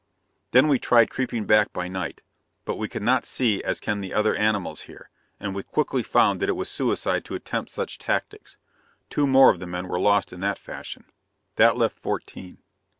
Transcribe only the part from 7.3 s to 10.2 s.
attempt such tactics. Two more of the men were